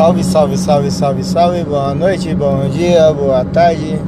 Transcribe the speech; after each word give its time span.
Salve, 0.00 0.24
salve, 0.24 0.56
salve, 0.56 0.90
salve, 0.90 1.22
salve. 1.22 1.62
Boa 1.62 1.94
noite, 1.94 2.34
bom 2.34 2.66
dia, 2.70 3.12
boa 3.12 3.44
tarde 3.44 3.98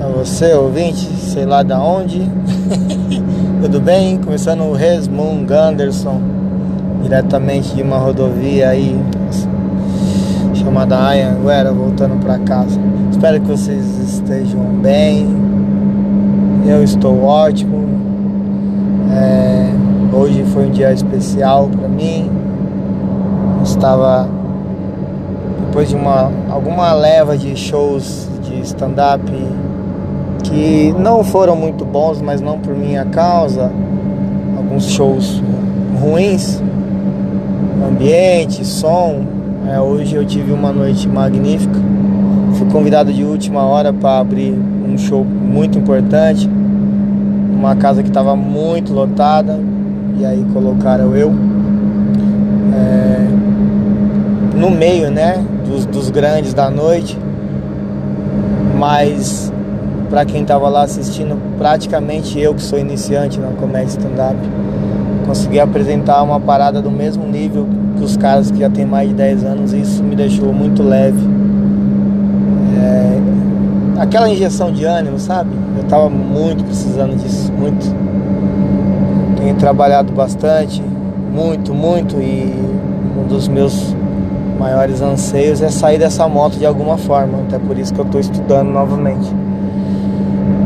a 0.00 0.06
você, 0.06 0.54
ouvinte, 0.54 1.06
sei 1.16 1.44
lá 1.44 1.64
da 1.64 1.82
onde. 1.82 2.20
Tudo 3.60 3.80
bem? 3.80 4.16
Começando 4.18 4.60
o 4.60 4.72
Resmung 4.72 5.44
Anderson, 5.52 6.20
diretamente 7.02 7.74
de 7.74 7.82
uma 7.82 7.98
rodovia 7.98 8.68
aí 8.68 8.96
chamada 10.54 11.08
Ayanguera, 11.08 11.72
voltando 11.72 12.16
para 12.20 12.38
casa. 12.38 12.78
Espero 13.10 13.40
que 13.40 13.48
vocês 13.48 13.84
estejam 13.98 14.60
bem. 14.80 15.26
Eu 16.64 16.84
estou 16.84 17.24
ótimo. 17.24 17.88
É, 19.12 19.68
hoje 20.16 20.44
foi 20.54 20.68
um 20.68 20.70
dia 20.70 20.92
especial 20.92 21.68
para 21.76 21.88
mim. 21.88 22.30
Estava 23.64 24.37
depois 25.68 25.90
de 25.90 25.96
uma 25.96 26.32
alguma 26.50 26.94
leva 26.94 27.36
de 27.36 27.54
shows 27.54 28.26
de 28.42 28.60
stand-up 28.60 29.22
que 30.42 30.94
não 30.98 31.22
foram 31.22 31.54
muito 31.54 31.84
bons, 31.84 32.22
mas 32.22 32.40
não 32.40 32.58
por 32.58 32.74
minha 32.74 33.04
causa. 33.04 33.70
Alguns 34.56 34.86
shows 34.86 35.42
ruins, 36.00 36.62
ambiente, 37.86 38.64
som. 38.64 39.26
É, 39.70 39.78
hoje 39.78 40.16
eu 40.16 40.24
tive 40.24 40.52
uma 40.52 40.72
noite 40.72 41.06
magnífica. 41.06 41.78
Fui 42.54 42.66
convidado 42.70 43.12
de 43.12 43.22
última 43.22 43.62
hora 43.62 43.92
para 43.92 44.20
abrir 44.20 44.58
um 44.88 44.96
show 44.96 45.22
muito 45.22 45.78
importante, 45.78 46.48
uma 47.52 47.76
casa 47.76 48.02
que 48.02 48.08
estava 48.08 48.34
muito 48.34 48.92
lotada 48.92 49.60
e 50.18 50.24
aí 50.24 50.44
colocaram 50.52 51.14
eu 51.14 51.30
é, 52.74 53.28
no 54.56 54.70
meio, 54.70 55.10
né, 55.10 55.44
dos, 55.68 55.86
dos 55.86 56.10
grandes 56.10 56.54
da 56.54 56.70
noite. 56.70 57.18
Mas 58.76 59.52
para 60.08 60.24
quem 60.24 60.42
estava 60.42 60.68
lá 60.68 60.82
assistindo, 60.82 61.36
praticamente 61.58 62.40
eu 62.40 62.54
que 62.54 62.62
sou 62.62 62.78
iniciante 62.78 63.38
na 63.38 63.48
comédia 63.48 63.88
stand-up, 63.88 64.36
consegui 65.26 65.60
apresentar 65.60 66.22
uma 66.22 66.40
parada 66.40 66.80
do 66.80 66.90
mesmo 66.90 67.26
nível 67.26 67.66
que 67.96 68.04
os 68.04 68.16
caras 68.16 68.50
que 68.50 68.58
já 68.58 68.70
tem 68.70 68.86
mais 68.86 69.08
de 69.08 69.14
10 69.14 69.44
anos, 69.44 69.72
e 69.72 69.80
isso 69.80 70.02
me 70.02 70.16
deixou 70.16 70.52
muito 70.52 70.82
leve. 70.82 71.20
É, 72.80 74.00
aquela 74.00 74.30
injeção 74.30 74.72
de 74.72 74.84
ânimo, 74.84 75.18
sabe? 75.18 75.50
Eu 75.76 75.82
estava 75.82 76.08
muito 76.08 76.64
precisando 76.64 77.16
disso, 77.16 77.52
muito. 77.52 77.94
Tenho 79.36 79.54
trabalhado 79.56 80.12
bastante, 80.12 80.82
muito, 81.32 81.74
muito, 81.74 82.16
e 82.16 82.54
um 83.18 83.26
dos 83.26 83.48
meus 83.48 83.94
maiores 84.58 85.00
anseios 85.00 85.62
é 85.62 85.68
sair 85.68 85.98
dessa 85.98 86.28
moto 86.28 86.58
de 86.58 86.66
alguma 86.66 86.98
forma, 86.98 87.38
até 87.46 87.58
por 87.58 87.78
isso 87.78 87.94
que 87.94 88.00
eu 88.00 88.04
estou 88.04 88.20
estudando 88.20 88.70
novamente. 88.70 89.32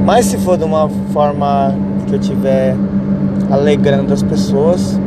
Mas 0.05 0.27
se 0.27 0.39
for 0.39 0.57
de 0.57 0.65
uma 0.65 0.89
forma 1.13 1.75
que 2.07 2.15
eu 2.15 2.19
tiver 2.19 2.75
alegrando 3.51 4.13
as 4.13 4.23
pessoas, 4.23 4.99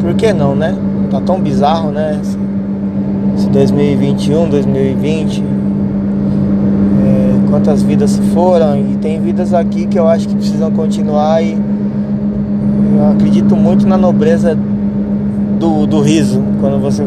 por 0.00 0.14
que 0.14 0.32
não, 0.32 0.54
né? 0.54 0.76
Tá 1.10 1.20
tão 1.20 1.40
bizarro, 1.40 1.90
né? 1.90 2.20
Esse 3.36 3.48
2021, 3.48 4.50
2020, 4.50 5.42
é, 5.42 7.50
quantas 7.50 7.82
vidas 7.82 8.10
se 8.10 8.22
foram 8.32 8.76
e 8.76 8.96
tem 8.96 9.20
vidas 9.20 9.54
aqui 9.54 9.86
que 9.86 9.98
eu 9.98 10.06
acho 10.06 10.28
que 10.28 10.34
precisam 10.34 10.70
continuar 10.70 11.42
e 11.42 11.58
eu 12.96 13.10
acredito 13.10 13.56
muito 13.56 13.86
na 13.86 13.96
nobreza 13.96 14.56
do, 15.58 15.86
do 15.86 16.00
riso, 16.00 16.42
quando 16.60 16.80
você 16.80 17.02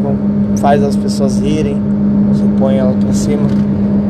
faz 0.56 0.82
as 0.82 0.96
pessoas 0.96 1.38
rirem, 1.38 1.80
você 2.28 2.44
põe 2.58 2.76
ela 2.76 2.92
pra 2.92 3.12
cima. 3.12 3.46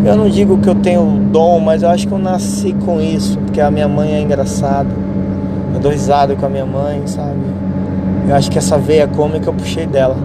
Eu 0.05 0.17
não 0.17 0.29
digo 0.29 0.59
que 0.59 0.69
eu 0.69 0.75
tenho 0.75 1.05
dom, 1.33 1.59
mas 1.59 1.83
eu 1.83 1.89
acho 1.89 2.07
que 2.07 2.13
eu 2.13 2.19
nasci 2.19 2.75
com 2.85 3.01
isso, 3.01 3.39
porque 3.39 3.61
a 3.61 3.71
minha 3.71 3.89
mãe 3.89 4.15
é 4.15 4.21
engraçada. 4.21 4.89
Eu 5.75 5.81
dou 5.81 5.91
risada 5.91 6.37
com 6.37 6.47
a 6.47 6.49
minha 6.49 6.65
mãe, 6.65 7.03
sabe? 7.07 7.41
Eu 8.29 8.35
acho 8.35 8.51
que 8.51 8.59
essa 8.59 8.79
veia 8.79 9.07
cômica 9.07 9.49
eu 9.49 9.55
puxei 9.55 9.87
dela. 9.87 10.17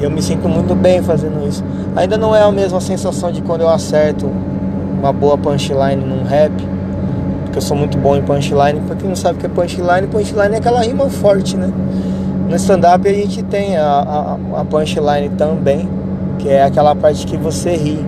E 0.00 0.04
eu 0.04 0.10
me 0.10 0.22
sinto 0.22 0.48
muito 0.48 0.74
bem 0.74 1.02
fazendo 1.02 1.46
isso. 1.48 1.64
Ainda 1.96 2.16
não 2.16 2.34
é 2.34 2.42
a 2.42 2.52
mesma 2.52 2.80
sensação 2.80 3.32
de 3.32 3.42
quando 3.42 3.62
eu 3.62 3.68
acerto 3.68 4.30
uma 4.98 5.12
boa 5.12 5.38
punchline 5.38 6.04
num 6.04 6.24
rap, 6.24 6.52
porque 7.44 7.58
eu 7.58 7.62
sou 7.62 7.76
muito 7.76 7.98
bom 7.98 8.16
em 8.16 8.22
punchline. 8.22 8.80
Pra 8.86 8.96
quem 8.96 9.08
não 9.08 9.16
sabe 9.16 9.38
o 9.38 9.40
que 9.40 9.46
é 9.46 9.48
punchline, 9.48 10.06
punchline 10.08 10.54
é 10.54 10.58
aquela 10.58 10.82
rima 10.82 11.08
forte, 11.08 11.56
né? 11.56 11.70
No 12.48 12.56
stand-up 12.56 13.06
a 13.06 13.12
gente 13.12 13.42
tem 13.42 13.76
a, 13.76 13.84
a, 13.84 14.60
a 14.60 14.64
punchline 14.64 15.28
também, 15.36 15.86
que 16.38 16.48
é 16.48 16.62
aquela 16.64 16.94
parte 16.94 17.26
que 17.26 17.36
você 17.36 17.76
ri. 17.76 18.04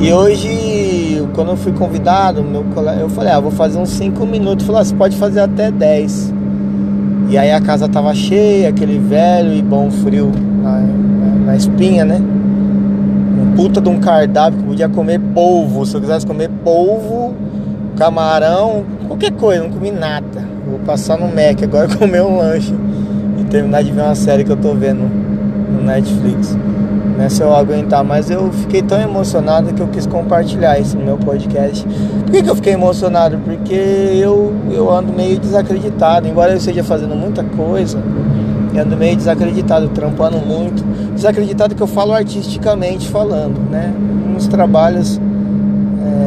E 0.00 0.12
hoje, 0.12 1.24
quando 1.34 1.52
eu 1.52 1.56
fui 1.56 1.72
convidado, 1.72 2.42
meu 2.42 2.64
colega, 2.74 3.00
eu 3.00 3.08
falei, 3.08 3.32
ah, 3.32 3.38
vou 3.38 3.52
fazer 3.52 3.78
uns 3.78 3.90
5 3.90 4.26
minutos. 4.26 4.66
Falei, 4.66 4.80
ah, 4.80 4.84
você 4.84 4.94
pode 4.94 5.16
fazer 5.16 5.40
até 5.40 5.70
10. 5.70 6.34
E 7.30 7.38
aí 7.38 7.52
a 7.52 7.60
casa 7.60 7.88
tava 7.88 8.12
cheia, 8.12 8.70
aquele 8.70 8.98
velho 8.98 9.52
e 9.52 9.62
bom 9.62 9.88
frio 9.90 10.32
na, 10.62 10.80
na 11.46 11.56
espinha, 11.56 12.04
né? 12.04 12.16
Um 12.20 13.54
puta 13.54 13.80
de 13.80 13.88
um 13.88 14.00
cardápio 14.00 14.58
que 14.58 14.64
podia 14.64 14.88
comer 14.88 15.20
polvo. 15.32 15.86
Se 15.86 15.94
eu 15.94 16.00
quisesse 16.00 16.26
comer 16.26 16.50
polvo, 16.64 17.34
camarão, 17.96 18.84
qualquer 19.06 19.30
coisa, 19.32 19.62
não 19.62 19.70
comi 19.70 19.92
nada. 19.92 20.57
Vou 20.68 20.78
passar 20.80 21.18
no 21.18 21.28
Mac 21.28 21.62
agora 21.62 21.88
comer 21.96 22.22
um 22.22 22.36
lanche 22.36 22.74
e 23.40 23.44
terminar 23.44 23.82
de 23.82 23.92
ver 23.92 24.02
uma 24.02 24.14
série 24.14 24.44
que 24.44 24.50
eu 24.52 24.56
tô 24.56 24.74
vendo 24.74 25.02
no 25.72 25.82
Netflix 25.82 26.56
né, 27.18 27.28
se 27.28 27.42
eu 27.42 27.52
aguentar, 27.52 28.04
mas 28.04 28.30
eu 28.30 28.50
fiquei 28.52 28.80
tão 28.80 29.00
emocionado 29.00 29.74
que 29.74 29.82
eu 29.82 29.88
quis 29.88 30.06
compartilhar 30.06 30.78
isso 30.78 30.96
no 30.96 31.04
meu 31.04 31.18
podcast. 31.18 31.84
Por 31.84 32.30
que, 32.30 32.42
que 32.44 32.48
eu 32.48 32.54
fiquei 32.54 32.74
emocionado? 32.74 33.38
Porque 33.38 33.74
eu, 33.74 34.54
eu 34.70 34.88
ando 34.90 35.12
meio 35.12 35.36
desacreditado, 35.36 36.28
embora 36.28 36.52
eu 36.52 36.58
esteja 36.58 36.84
fazendo 36.84 37.16
muita 37.16 37.42
coisa, 37.42 38.00
eu 38.72 38.82
ando 38.82 38.96
meio 38.96 39.16
desacreditado, 39.16 39.88
trampando 39.88 40.38
muito, 40.38 40.84
desacreditado 41.12 41.74
que 41.74 41.82
eu 41.82 41.88
falo 41.88 42.12
artisticamente 42.12 43.08
falando, 43.08 43.58
né? 43.68 43.92
Nos 44.32 44.46
trabalhos, 44.46 45.20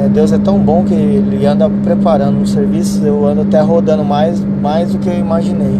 é, 0.06 0.10
Deus 0.10 0.32
é 0.32 0.38
tão 0.38 0.60
bom 0.60 0.84
que 0.84 0.94
Ele 0.94 1.46
anda 1.46 1.70
preparando 1.84 2.40
um 2.40 2.46
serviço, 2.46 3.04
eu 3.04 3.26
ando 3.26 3.42
até 3.42 3.60
rodando 3.62 4.04
mais, 4.04 4.44
mais 4.62 4.92
do 4.92 5.00
que 5.00 5.10
eu 5.10 5.18
imaginei. 5.18 5.80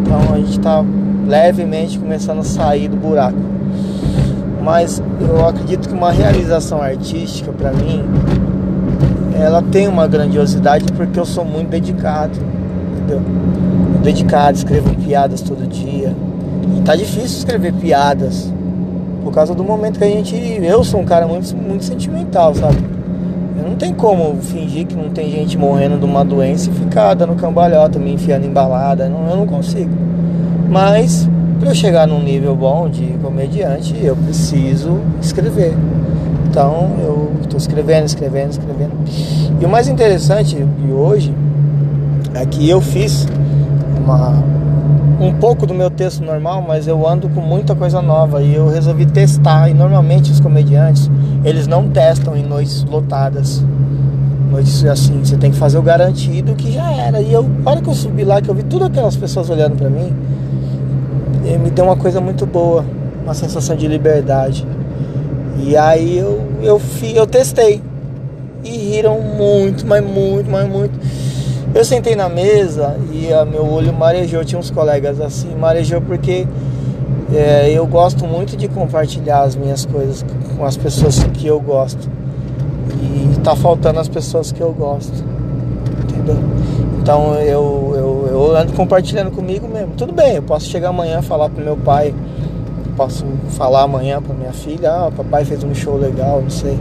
Então 0.00 0.34
a 0.34 0.38
gente 0.38 0.58
está 0.58 0.84
levemente 1.26 1.98
começando 1.98 2.40
a 2.40 2.44
sair 2.44 2.88
do 2.88 2.96
buraco 2.96 3.52
mas 4.62 5.02
eu 5.20 5.46
acredito 5.46 5.88
que 5.88 5.94
uma 5.94 6.12
realização 6.12 6.80
artística 6.80 7.52
para 7.52 7.72
mim 7.72 8.04
ela 9.34 9.60
tem 9.60 9.88
uma 9.88 10.06
grandiosidade 10.06 10.84
porque 10.92 11.18
eu 11.18 11.24
sou 11.24 11.44
muito 11.44 11.68
dedicado, 11.68 12.38
entendeu? 12.92 13.20
Dedicado, 14.02 14.56
escrevo 14.56 14.94
piadas 14.94 15.40
todo 15.40 15.66
dia. 15.66 16.14
E 16.76 16.80
tá 16.82 16.94
difícil 16.94 17.38
escrever 17.38 17.72
piadas 17.72 18.52
por 19.24 19.32
causa 19.32 19.54
do 19.54 19.64
momento 19.64 19.98
que 19.98 20.04
a 20.04 20.08
gente. 20.08 20.36
Eu 20.62 20.84
sou 20.84 21.00
um 21.00 21.04
cara 21.04 21.26
muito, 21.26 21.56
muito 21.56 21.84
sentimental, 21.84 22.54
sabe? 22.54 22.76
Não 23.62 23.76
tem 23.76 23.94
como 23.94 24.36
fingir 24.42 24.86
que 24.86 24.94
não 24.94 25.10
tem 25.10 25.30
gente 25.30 25.56
morrendo 25.56 25.98
de 25.98 26.04
uma 26.04 26.24
doença 26.24 26.68
e 26.68 26.72
ficar 26.72 27.14
dando 27.14 27.34
cambalhota, 27.34 27.98
me 27.98 28.12
enfiando 28.12 28.46
em 28.46 28.50
balada. 28.50 29.08
Não, 29.08 29.28
eu 29.28 29.36
não 29.36 29.46
consigo. 29.46 29.90
Mas 30.68 31.28
para 31.62 31.70
eu 31.70 31.74
chegar 31.74 32.08
num 32.08 32.20
nível 32.20 32.56
bom 32.56 32.88
de 32.88 33.06
comediante, 33.22 33.94
eu 34.02 34.16
preciso 34.16 34.98
escrever. 35.20 35.74
Então 36.50 36.90
eu 37.00 37.32
estou 37.40 37.56
escrevendo, 37.56 38.04
escrevendo, 38.04 38.50
escrevendo. 38.50 38.92
E 39.60 39.64
o 39.64 39.68
mais 39.68 39.86
interessante 39.86 40.56
de 40.56 40.92
hoje 40.92 41.32
é 42.34 42.44
que 42.44 42.68
eu 42.68 42.80
fiz 42.80 43.28
uma, 44.04 44.42
um 45.20 45.32
pouco 45.34 45.64
do 45.64 45.72
meu 45.72 45.90
texto 45.90 46.24
normal, 46.24 46.64
mas 46.66 46.88
eu 46.88 47.06
ando 47.06 47.28
com 47.28 47.40
muita 47.40 47.74
coisa 47.74 48.02
nova 48.02 48.42
e 48.42 48.54
eu 48.54 48.68
resolvi 48.68 49.06
testar. 49.06 49.68
E 49.70 49.74
normalmente 49.74 50.32
os 50.32 50.40
comediantes 50.40 51.08
eles 51.44 51.66
não 51.66 51.88
testam 51.88 52.36
em 52.36 52.42
noites 52.42 52.84
lotadas. 52.84 53.64
Noites 54.50 54.84
assim, 54.84 55.24
você 55.24 55.36
tem 55.36 55.50
que 55.50 55.56
fazer 55.56 55.78
o 55.78 55.82
garantido 55.82 56.54
que 56.54 56.70
já 56.70 56.90
era. 56.92 57.20
E 57.20 57.32
eu, 57.32 57.48
a 57.64 57.70
hora 57.70 57.80
que 57.80 57.88
eu 57.88 57.94
subi 57.94 58.24
lá, 58.24 58.40
que 58.40 58.48
eu 58.48 58.54
vi 58.54 58.62
todas 58.62 58.88
aquelas 58.88 59.16
pessoas 59.16 59.50
olhando 59.50 59.76
para 59.76 59.88
mim, 59.88 60.12
e 61.44 61.58
me 61.58 61.70
deu 61.70 61.86
uma 61.86 61.96
coisa 61.96 62.20
muito 62.20 62.46
boa, 62.46 62.84
uma 63.24 63.34
sensação 63.34 63.74
de 63.74 63.88
liberdade. 63.88 64.66
E 65.58 65.76
aí 65.76 66.18
eu, 66.18 66.40
eu, 66.62 66.80
eu 67.14 67.26
testei. 67.26 67.82
E 68.64 68.70
riram 68.70 69.20
muito, 69.20 69.84
mas 69.86 70.04
muito, 70.04 70.48
mas 70.48 70.68
muito. 70.68 70.92
Eu 71.74 71.84
sentei 71.84 72.14
na 72.14 72.28
mesa 72.28 72.96
e 73.12 73.32
a 73.32 73.44
meu 73.44 73.66
olho 73.66 73.92
marejou. 73.92 74.44
Tinha 74.44 74.58
uns 74.58 74.70
colegas 74.70 75.20
assim, 75.20 75.54
marejou 75.56 76.00
porque 76.00 76.46
é, 77.36 77.70
eu 77.72 77.86
gosto 77.86 78.26
muito 78.26 78.56
de 78.56 78.68
compartilhar 78.68 79.42
as 79.42 79.56
minhas 79.56 79.86
coisas 79.86 80.24
com 80.56 80.64
as 80.64 80.76
pessoas 80.76 81.22
que 81.34 81.46
eu 81.46 81.60
gosto. 81.60 82.08
E 83.00 83.38
tá 83.40 83.56
faltando 83.56 84.00
as 84.00 84.08
pessoas 84.08 84.52
que 84.52 84.60
eu 84.60 84.72
gosto. 84.72 85.24
Entendeu? 86.04 86.38
Então 87.00 87.34
eu, 87.34 87.92
eu, 87.96 88.28
eu 88.30 88.56
ando 88.56 88.72
compartilhando 88.72 89.30
comigo 89.30 89.66
mesmo. 89.68 89.92
Tudo 89.96 90.12
bem, 90.12 90.36
eu 90.36 90.42
posso 90.42 90.66
chegar 90.66 90.90
amanhã 90.90 91.20
e 91.20 91.22
falar 91.22 91.48
pro 91.48 91.64
meu 91.64 91.76
pai 91.76 92.14
posso 92.96 93.24
falar 93.50 93.82
amanhã 93.82 94.20
para 94.20 94.34
minha 94.34 94.52
filha, 94.52 94.90
ah, 94.90 95.10
papai 95.10 95.44
fez 95.44 95.64
um 95.64 95.74
show 95.74 95.96
legal, 95.96 96.42
não 96.42 96.50
sei. 96.50 96.78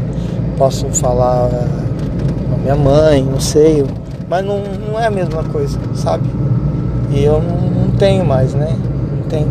Posso 0.57 0.85
falar 0.89 1.49
pra 1.49 2.57
minha 2.57 2.75
mãe, 2.75 3.23
não 3.23 3.39
sei. 3.39 3.85
Mas 4.29 4.45
não, 4.45 4.61
não 4.87 4.99
é 4.99 5.07
a 5.07 5.11
mesma 5.11 5.43
coisa, 5.43 5.79
sabe? 5.95 6.29
E 7.09 7.23
eu 7.23 7.41
não, 7.41 7.85
não 7.85 7.91
tenho 7.91 8.25
mais, 8.25 8.53
né? 8.53 8.77
Não 9.17 9.27
tenho, 9.27 9.47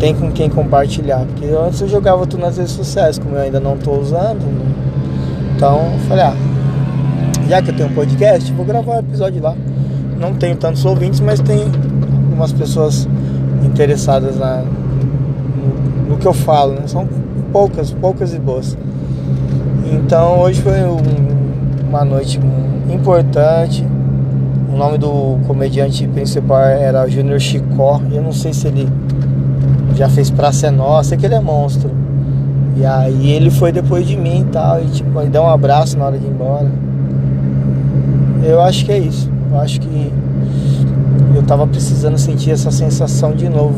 tem 0.00 0.14
com 0.14 0.32
quem 0.32 0.48
compartilhar. 0.48 1.24
Porque 1.26 1.46
antes 1.46 1.80
eu 1.82 1.88
jogava 1.88 2.26
tudo 2.26 2.40
nas 2.40 2.56
redes 2.56 2.72
sociais, 2.72 3.18
como 3.18 3.36
eu 3.36 3.42
ainda 3.42 3.60
não 3.60 3.76
tô 3.76 3.92
usando. 3.92 4.40
Então 5.54 5.92
eu 5.92 5.98
falei, 6.08 6.24
ah, 6.24 6.34
já 7.46 7.62
que 7.62 7.70
eu 7.70 7.76
tenho 7.76 7.90
um 7.90 7.94
podcast, 7.94 8.50
vou 8.54 8.64
gravar 8.64 8.96
um 8.96 8.98
episódio 8.98 9.42
lá. 9.42 9.54
Não 10.18 10.34
tenho 10.34 10.56
tantos 10.56 10.84
ouvintes, 10.84 11.20
mas 11.20 11.38
tem 11.40 11.64
algumas 12.24 12.52
pessoas 12.52 13.06
interessadas 13.62 14.38
na, 14.38 14.62
no, 14.62 16.10
no 16.10 16.16
que 16.16 16.26
eu 16.26 16.32
falo, 16.32 16.72
né? 16.72 16.82
São 16.86 17.06
poucas, 17.52 17.90
poucas 17.92 18.32
e 18.32 18.38
boas. 18.38 18.76
Então 19.92 20.40
hoje 20.40 20.62
foi 20.62 20.80
um, 20.82 20.98
uma 21.88 22.04
noite 22.04 22.40
importante. 22.90 23.86
O 24.72 24.76
nome 24.76 24.96
do 24.96 25.38
comediante 25.46 26.06
principal 26.08 26.60
era 26.60 27.06
Júnior 27.06 27.40
Chicó. 27.40 28.00
Eu 28.10 28.22
não 28.22 28.32
sei 28.32 28.52
se 28.54 28.66
ele 28.68 28.88
já 30.00 30.08
fez 30.08 30.30
Praça 30.30 30.68
é 30.68 30.70
Nossa, 30.70 31.10
sei 31.10 31.18
que 31.18 31.26
ele 31.26 31.34
é 31.34 31.40
monstro. 31.40 31.90
E 32.74 32.86
aí 32.86 33.32
ele 33.32 33.50
foi 33.50 33.70
depois 33.70 34.06
de 34.06 34.16
mim 34.16 34.40
e 34.40 34.44
tal, 34.44 34.82
e 34.82 34.86
tipo, 34.86 35.20
ele 35.20 35.28
deu 35.28 35.42
um 35.42 35.50
abraço 35.50 35.98
na 35.98 36.06
hora 36.06 36.18
de 36.18 36.24
ir 36.24 36.30
embora. 36.30 36.70
Eu 38.42 38.62
acho 38.62 38.86
que 38.86 38.92
é 38.92 38.98
isso. 38.98 39.30
Eu 39.50 39.60
acho 39.60 39.78
que 39.78 40.10
eu 41.34 41.42
tava 41.42 41.66
precisando 41.66 42.16
sentir 42.16 42.50
essa 42.50 42.70
sensação 42.70 43.34
de 43.34 43.46
novo. 43.50 43.76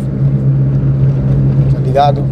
Tá 1.73 1.81
ligado? 1.81 2.23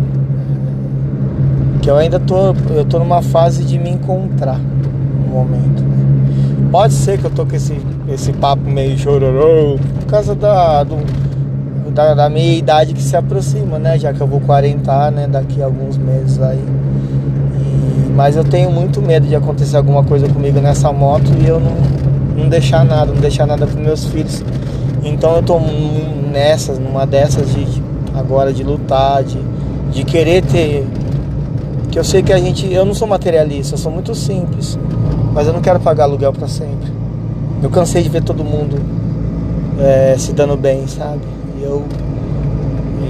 Que 1.83 1.91
eu 1.91 1.97
ainda 1.97 2.21
tô, 2.21 2.55
eu 2.73 2.85
tô 2.85 3.01
numa 3.01 3.23
fase 3.23 3.65
de 3.65 3.77
me 3.77 3.91
encontrar 3.91 4.61
no 4.61 5.35
momento. 5.35 5.83
Né? 5.83 6.69
Pode 6.71 6.93
ser 6.93 7.19
que 7.19 7.25
eu 7.25 7.31
tô 7.31 7.45
com 7.45 7.57
esse, 7.57 7.77
esse 8.09 8.33
papo 8.35 8.63
meio 8.63 8.97
chororô 8.97 9.77
por 9.99 10.07
causa 10.07 10.37
da, 10.37 10.85
do, 10.85 10.97
da, 11.91 12.15
da 12.15 12.29
minha 12.29 12.57
idade 12.57 12.95
que 12.95 13.03
se 13.03 13.17
aproxima, 13.17 13.79
né? 13.79 13.99
Já 13.99 14.13
que 14.13 14.21
eu 14.21 14.27
vou 14.27 14.41
40, 14.41 15.11
né? 15.11 15.27
Daqui 15.27 15.63
a 15.63 15.67
alguns 15.67 15.97
meses 15.97 16.41
aí. 16.41 16.59
E, 16.59 18.13
mas 18.13 18.37
eu 18.37 18.45
tenho 18.45 18.71
muito 18.71 19.01
medo 19.03 19.27
de 19.27 19.35
acontecer 19.37 19.77
alguma 19.77 20.03
coisa 20.03 20.29
comigo 20.29 20.61
nessa 20.61 20.93
moto 20.93 21.31
e 21.41 21.47
eu 21.47 21.61
não, 21.61 21.77
não 22.37 22.49
deixar 22.49 22.85
nada, 22.85 23.13
não 23.13 23.21
deixar 23.21 23.47
nada 23.47 23.67
para 23.67 23.81
meus 23.81 24.05
filhos. 24.07 24.43
Então 25.03 25.37
eu 25.37 25.43
tô 25.43 25.59
nessas, 26.31 26.79
numa 26.79 27.07
dessas 27.07 27.53
de 27.55 27.83
agora 28.15 28.53
de 28.53 28.63
lutar, 28.63 29.23
de, 29.23 29.39
de 29.91 30.05
querer 30.05 30.43
ter. 30.45 30.87
Que 31.91 31.99
eu 31.99 32.05
sei 32.05 32.23
que 32.23 32.33
a 32.33 32.39
gente. 32.39 32.73
Eu 32.73 32.85
não 32.85 32.95
sou 32.95 33.09
materialista, 33.09 33.75
eu 33.75 33.79
sou 33.79 33.91
muito 33.91 34.15
simples. 34.15 34.79
Mas 35.33 35.47
eu 35.47 35.53
não 35.53 35.61
quero 35.61 35.81
pagar 35.81 36.05
aluguel 36.05 36.33
para 36.33 36.49
sempre. 36.49 36.91
Eu 37.63 37.71
cansei 37.71 38.03
de 38.03 38.09
ver 38.09 38.23
todo 38.23 38.43
mundo 38.43 38.81
é, 39.79 40.17
se 40.19 40.33
dando 40.33 40.57
bem, 40.57 40.87
sabe? 40.87 41.21
Eu. 41.61 41.85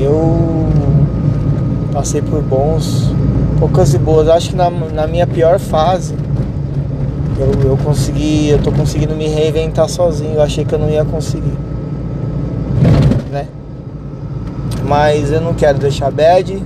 Eu 0.01 0.69
passei 1.93 2.23
por 2.23 2.43
bons, 2.43 3.11
poucas 3.59 3.93
e 3.95 3.99
boas. 3.99 4.29
Acho 4.29 4.51
que 4.51 4.57
na, 4.57 4.71
na 4.71 5.07
minha 5.07 5.27
pior 5.27 5.59
fase 5.59 6.15
eu, 7.39 7.71
eu 7.71 7.77
consegui, 7.77 8.49
eu 8.49 8.59
tô 8.59 8.73
conseguindo 8.73 9.15
me 9.15 9.29
reinventar 9.29 9.89
sozinho. 9.89 10.35
Eu 10.35 10.43
achei 10.43 10.65
que 10.65 10.75
eu 10.75 10.79
não 10.79 10.89
ia 10.89 11.05
conseguir 11.05 11.57
né? 13.31 13.47
Mas 14.85 15.31
eu 15.31 15.41
não 15.41 15.55
quero 15.55 15.79
deixar 15.79 16.11
bad, 16.11 16.63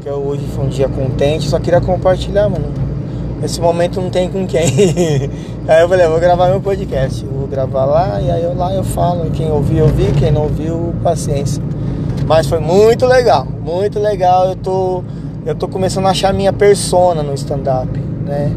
que 0.00 0.10
hoje 0.10 0.46
foi 0.54 0.64
um 0.64 0.68
dia 0.68 0.88
contente, 0.88 1.48
só 1.48 1.58
queria 1.58 1.80
compartilhar, 1.80 2.48
mano. 2.48 2.81
Nesse 3.42 3.60
momento 3.60 4.00
não 4.00 4.08
tem 4.08 4.30
com 4.30 4.46
quem. 4.46 4.62
aí 5.66 5.82
eu 5.82 5.88
falei, 5.88 6.06
vou 6.06 6.20
gravar 6.20 6.48
meu 6.48 6.60
podcast. 6.60 7.24
Eu 7.24 7.32
vou 7.32 7.48
gravar 7.48 7.84
lá 7.84 8.20
e 8.20 8.30
aí 8.30 8.44
eu 8.44 8.54
lá 8.54 8.72
eu 8.72 8.84
falo. 8.84 9.28
Quem 9.32 9.50
ouviu, 9.50 9.82
ouviu, 9.82 10.12
quem 10.12 10.30
não 10.30 10.44
ouviu, 10.44 10.94
paciência. 11.02 11.60
Mas 12.24 12.46
foi 12.46 12.60
muito 12.60 13.04
legal, 13.04 13.44
muito 13.44 13.98
legal. 13.98 14.46
Eu 14.46 14.54
tô, 14.54 15.02
eu 15.44 15.56
tô 15.56 15.66
começando 15.66 16.06
a 16.06 16.10
achar 16.10 16.32
minha 16.32 16.52
persona 16.52 17.20
no 17.20 17.34
stand-up, 17.34 17.98
né? 18.24 18.52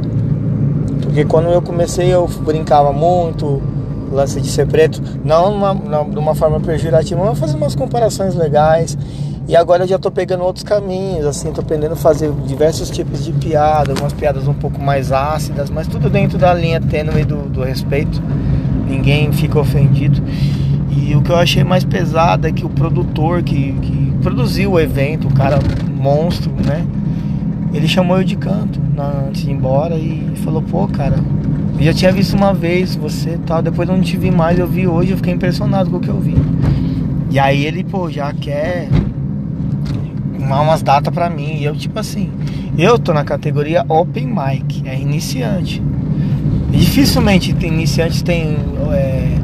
Porque 1.01 1.25
quando 1.25 1.47
eu 1.47 1.63
comecei 1.63 2.13
eu 2.13 2.27
brincava 2.27 2.93
muito, 2.93 3.59
lance 4.15 4.39
de 4.41 4.49
ser 4.49 4.65
preto, 4.67 5.01
não 5.23 5.59
não, 5.75 6.09
de 6.09 6.17
uma 6.17 6.33
forma 6.33 6.59
pejorativa, 6.59 7.23
mas 7.23 7.37
fazer 7.37 7.57
umas 7.57 7.75
comparações 7.75 8.35
legais. 8.35 8.97
E 9.47 9.55
agora 9.55 9.83
eu 9.83 9.87
já 9.87 9.99
tô 9.99 10.09
pegando 10.09 10.43
outros 10.43 10.63
caminhos, 10.63 11.23
assim, 11.23 11.51
tô 11.51 11.61
aprendendo 11.61 11.91
a 11.91 11.95
fazer 11.95 12.31
diversos 12.47 12.89
tipos 12.89 13.23
de 13.23 13.31
piadas, 13.31 13.99
umas 13.99 14.11
piadas 14.11 14.47
um 14.47 14.55
pouco 14.55 14.81
mais 14.81 15.11
ácidas, 15.11 15.69
mas 15.69 15.87
tudo 15.87 16.09
dentro 16.09 16.35
da 16.35 16.51
linha 16.51 16.81
tênue 16.81 17.23
do, 17.23 17.47
do 17.47 17.61
respeito. 17.61 18.19
Ninguém 18.87 19.31
fica 19.31 19.59
ofendido. 19.59 20.19
E 20.89 21.15
o 21.15 21.21
que 21.21 21.31
eu 21.31 21.35
achei 21.35 21.63
mais 21.63 21.83
pesado 21.83 22.47
é 22.47 22.51
que 22.51 22.65
o 22.65 22.69
produtor 22.69 23.43
que, 23.43 23.73
que 23.73 24.13
produziu 24.23 24.71
o 24.71 24.79
evento, 24.79 25.27
o 25.27 25.33
cara 25.33 25.59
monstro, 25.95 26.51
né? 26.65 26.83
Ele 27.71 27.87
chamou 27.87 28.17
eu 28.17 28.23
de 28.23 28.35
canto 28.35 28.79
na, 28.95 29.25
antes 29.27 29.43
de 29.43 29.51
ir 29.51 29.53
embora 29.53 29.95
e 29.95 30.33
falou, 30.43 30.61
pô, 30.63 30.87
cara, 30.87 31.17
eu 31.77 31.83
já 31.83 31.93
tinha 31.93 32.11
visto 32.11 32.35
uma 32.35 32.53
vez 32.53 32.95
você 32.95 33.37
tal, 33.45 33.61
depois 33.61 33.87
eu 33.87 33.95
não 33.95 34.03
te 34.03 34.17
vi 34.17 34.31
mais, 34.31 34.57
eu 34.57 34.67
vi 34.67 34.87
hoje, 34.87 35.11
eu 35.11 35.17
fiquei 35.17 35.33
impressionado 35.33 35.89
com 35.89 35.97
o 35.97 35.99
que 35.99 36.09
eu 36.09 36.19
vi. 36.19 36.35
E 37.29 37.39
aí 37.39 37.65
ele, 37.65 37.83
pô, 37.83 38.09
já 38.09 38.31
quer 38.33 38.87
arrumar 40.45 40.61
umas 40.61 40.81
datas 40.81 41.13
pra 41.13 41.29
mim. 41.29 41.57
E 41.57 41.65
eu, 41.65 41.75
tipo 41.75 41.99
assim, 41.99 42.31
eu 42.77 42.99
tô 42.99 43.13
na 43.13 43.23
categoria 43.23 43.83
Open 43.89 44.27
Mic, 44.27 44.87
é 44.87 44.97
iniciante. 44.97 45.81
Dificilmente 46.71 47.55
iniciantes 47.65 48.21
têm. 48.21 48.57
É, 48.91 48.95
é, 48.95 49.37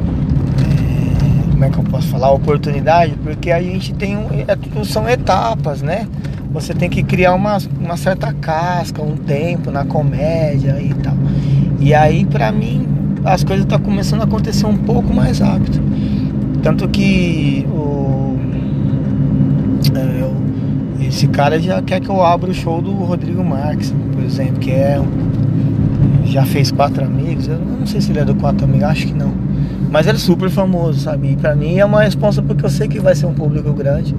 como 1.50 1.64
é 1.64 1.70
que 1.70 1.78
eu 1.78 1.84
posso 1.84 2.08
falar? 2.08 2.30
Oportunidade, 2.30 3.14
porque 3.22 3.50
a 3.50 3.60
gente 3.60 3.92
tem. 3.94 4.16
É, 4.16 4.84
são 4.84 5.08
etapas, 5.08 5.82
né? 5.82 6.06
Você 6.52 6.74
tem 6.74 6.88
que 6.88 7.02
criar 7.02 7.34
uma, 7.34 7.58
uma 7.80 7.96
certa 7.96 8.32
casca, 8.34 9.02
um 9.02 9.16
tempo 9.16 9.70
na 9.70 9.84
comédia 9.84 10.78
e 10.80 10.92
tal. 10.94 11.14
E 11.82 11.92
aí, 11.92 12.24
pra 12.24 12.52
mim, 12.52 12.86
as 13.24 13.42
coisas 13.42 13.64
estão 13.64 13.76
tá 13.76 13.84
começando 13.84 14.20
a 14.20 14.24
acontecer 14.24 14.66
um 14.66 14.76
pouco 14.76 15.12
mais 15.12 15.40
rápido. 15.40 15.82
Tanto 16.62 16.88
que 16.88 17.66
o, 17.68 18.38
é, 19.92 21.04
esse 21.04 21.26
cara 21.26 21.58
já 21.58 21.82
quer 21.82 22.00
que 22.00 22.08
eu 22.08 22.22
abra 22.22 22.52
o 22.52 22.54
show 22.54 22.80
do 22.80 22.92
Rodrigo 22.92 23.42
Marques, 23.42 23.92
por 24.12 24.22
exemplo, 24.22 24.60
que 24.60 24.70
é 24.70 25.02
já 26.24 26.44
fez 26.44 26.70
quatro 26.70 27.04
amigos. 27.04 27.48
Eu 27.48 27.58
não 27.58 27.84
sei 27.84 28.00
se 28.00 28.12
ele 28.12 28.20
é 28.20 28.24
do 28.24 28.36
quatro 28.36 28.64
amigos, 28.64 28.84
acho 28.84 29.08
que 29.08 29.14
não. 29.14 29.34
Mas 29.90 30.06
ele 30.06 30.18
é 30.18 30.20
super 30.20 30.50
famoso, 30.50 31.00
sabe? 31.00 31.32
E 31.32 31.36
pra 31.36 31.56
mim 31.56 31.78
é 31.78 31.84
uma 31.84 32.04
resposta 32.04 32.40
porque 32.40 32.64
eu 32.64 32.70
sei 32.70 32.86
que 32.86 33.00
vai 33.00 33.16
ser 33.16 33.26
um 33.26 33.34
público 33.34 33.72
grande 33.72 34.14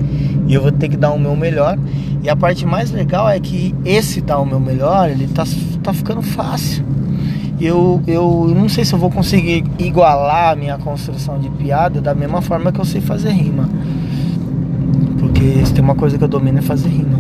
e 0.48 0.54
eu 0.54 0.62
vou 0.62 0.72
ter 0.72 0.90
que 0.90 0.98
dar 0.98 1.12
o 1.12 1.18
meu 1.18 1.34
melhor. 1.34 1.80
E 2.22 2.30
a 2.30 2.36
parte 2.36 2.66
mais 2.66 2.92
legal 2.92 3.30
é 3.30 3.40
que 3.40 3.74
esse 3.86 4.20
dar 4.20 4.40
o 4.40 4.46
meu 4.46 4.60
melhor, 4.60 5.10
ele 5.10 5.28
tá, 5.28 5.46
tá 5.82 5.94
ficando 5.94 6.22
fácil 6.22 6.84
eu, 7.66 8.02
eu 8.06 8.54
não 8.54 8.68
sei 8.68 8.84
se 8.84 8.94
eu 8.94 9.00
vou 9.00 9.10
conseguir 9.10 9.64
igualar 9.80 10.52
a 10.52 10.56
minha 10.56 10.78
construção 10.78 11.40
de 11.40 11.50
piada 11.50 12.02
da 12.02 12.14
mesma 12.14 12.42
forma 12.42 12.72
que 12.72 12.80
eu 12.80 12.86
sei 12.86 13.00
fazer 13.00 13.30
rima. 13.30 13.70
Porque 15.18 15.66
se 15.66 15.74
tem 15.74 15.84
uma 15.84 15.96
coisa 15.96 16.18
que 16.18 16.24
eu 16.24 16.28
domino 16.28 16.60
é 16.60 16.62
fazer 16.62 16.90
rima. 16.90 17.20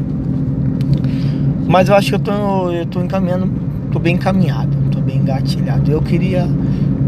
Mas 1.65 1.87
eu 1.87 1.95
acho 1.95 2.09
que 2.09 2.15
eu 2.15 2.19
tô, 2.19 2.71
eu 2.71 2.85
tô 2.85 3.01
encaminhando, 3.01 3.49
tô 3.91 3.99
bem 3.99 4.15
encaminhado, 4.15 4.75
tô 4.91 4.99
bem 4.99 5.17
engatilhado. 5.17 5.89
Eu 5.89 6.01
queria, 6.01 6.45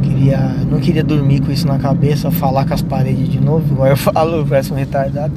queria, 0.02 0.40
não 0.72 0.80
queria 0.80 1.04
dormir 1.04 1.42
com 1.42 1.52
isso 1.52 1.68
na 1.68 1.78
cabeça, 1.78 2.32
falar 2.32 2.66
com 2.66 2.74
as 2.74 2.82
paredes 2.82 3.28
de 3.28 3.42
novo, 3.42 3.74
igual 3.74 3.90
eu 3.90 3.98
falo, 3.98 4.38
eu 4.38 4.46
parece 4.46 4.72
um 4.72 4.78
retardado. 4.78 5.34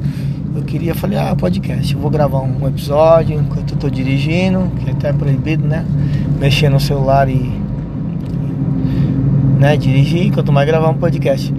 Eu 0.55 0.62
queria, 0.62 0.95
falei, 0.95 1.19
ah, 1.19 1.35
podcast, 1.37 1.93
eu 1.93 2.00
vou 2.00 2.11
gravar 2.11 2.40
um 2.40 2.67
episódio 2.69 3.38
enquanto 3.38 3.73
eu 3.73 3.78
tô 3.78 3.90
dirigindo, 3.90 4.71
que 4.78 4.88
é 4.88 4.93
até 4.93 5.12
proibido, 5.12 5.67
né? 5.67 5.85
Mexer 6.40 6.69
no 6.69 6.81
celular 6.81 7.28
e 7.28 7.58
né? 9.59 9.77
Dirigir, 9.77 10.33
quanto 10.33 10.53
mais 10.53 10.67
gravar 10.67 10.88
um 10.88 10.95
podcast. 10.95 11.53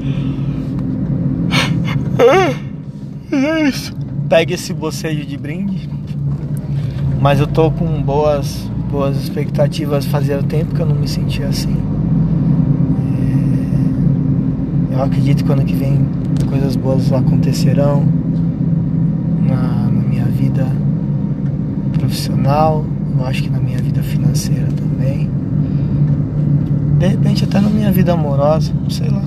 é 3.32 3.68
isso. 3.68 3.94
Pegue 4.28 4.54
esse 4.54 4.74
bocejo 4.74 5.26
de 5.26 5.38
brinde. 5.38 5.90
Mas 7.22 7.40
eu 7.40 7.48
tô 7.48 7.70
com 7.70 8.02
boas, 8.02 8.70
boas 8.90 9.22
expectativas. 9.22 10.06
Fazia 10.06 10.42
tempo 10.42 10.74
que 10.74 10.82
eu 10.82 10.86
não 10.86 10.96
me 10.96 11.08
sentia 11.08 11.48
assim. 11.48 11.76
É... 14.92 14.96
Eu 14.96 15.04
acredito 15.04 15.44
que 15.44 15.52
ano 15.52 15.66
que 15.66 15.76
vem 15.76 16.00
coisas 16.50 16.76
boas 16.76 17.12
acontecerão 17.12 18.06
na, 19.46 19.90
na 19.92 20.08
minha 20.08 20.26
vida 20.26 20.66
profissional. 21.98 22.86
Eu 23.18 23.26
acho 23.26 23.44
que 23.44 23.50
na 23.50 23.60
minha 23.60 23.80
vida 23.80 24.02
financeira 24.02 24.68
também. 24.68 25.30
De 27.00 27.08
repente 27.08 27.46
até 27.46 27.60
na 27.60 27.70
minha 27.70 27.92
vida 27.92 28.14
amorosa, 28.14 28.72
sei 28.90 29.10
lá. 29.10 29.24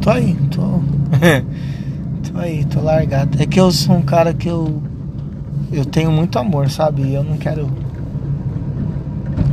Tô 0.00 0.10
aí, 0.10 0.34
tô. 0.50 0.62
tô 2.32 2.38
aí, 2.38 2.64
tô 2.64 2.80
largado. 2.80 3.40
É 3.40 3.46
que 3.46 3.60
eu 3.60 3.70
sou 3.70 3.96
um 3.96 4.02
cara 4.02 4.34
que 4.34 4.48
eu 4.48 4.82
eu 5.72 5.86
tenho 5.86 6.12
muito 6.12 6.38
amor, 6.38 6.68
sabe? 6.68 7.02
E 7.02 7.14
eu 7.14 7.24
não 7.24 7.38
quero. 7.38 7.62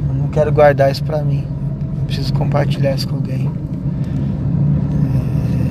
Eu 0.09 0.15
não 0.15 0.27
quero 0.27 0.51
guardar 0.51 0.91
isso 0.91 1.03
pra 1.03 1.21
mim. 1.23 1.45
Eu 1.97 2.05
preciso 2.05 2.33
compartilhar 2.33 2.93
isso 2.93 3.07
com 3.07 3.15
alguém. 3.15 3.49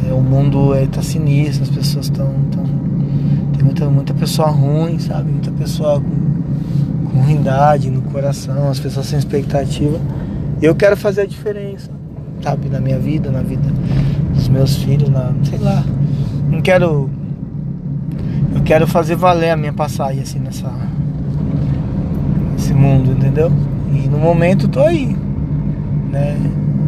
É, 0.09 0.13
o 0.13 0.23
mundo 0.23 0.75
é, 0.75 0.87
tá 0.87 1.03
sinistro, 1.03 1.65
as 1.65 1.71
pessoas 1.71 2.07
estão. 2.07 2.33
Tão, 2.51 2.65
tem 3.53 3.63
muita, 3.63 3.91
muita 3.91 4.15
pessoa 4.15 4.49
ruim, 4.49 4.99
sabe? 4.99 5.31
Muita 5.31 5.51
pessoa 5.51 6.01
com, 6.01 7.11
com 7.11 7.21
ruindade 7.21 7.91
no 7.91 8.01
coração, 8.01 8.71
as 8.71 8.81
pessoas 8.81 9.05
sem 9.05 9.19
expectativa. 9.19 10.01
Eu 10.61 10.75
quero 10.75 10.97
fazer 10.97 11.23
a 11.23 11.27
diferença, 11.27 11.91
sabe? 12.43 12.69
Na 12.69 12.81
minha 12.81 12.99
vida, 12.99 13.31
na 13.31 13.43
vida 13.43 13.69
dos 14.35 14.49
meus 14.49 14.77
filhos, 14.77 15.09
na, 15.09 15.33
sei 15.45 15.59
lá. 15.59 15.85
Não 16.51 16.61
quero 16.61 17.11
eu 18.55 18.63
quero 18.63 18.87
fazer 18.87 19.15
valer 19.15 19.51
a 19.51 19.57
minha 19.57 19.73
passagem 19.73 20.23
assim 20.23 20.39
nessa 20.39 20.71
esse 22.57 22.75
mundo, 22.75 23.13
entendeu? 23.13 23.53
E 23.95 24.09
no 24.09 24.19
momento 24.19 24.69
tô 24.69 24.81
aí, 24.81 25.17
né? 26.11 26.37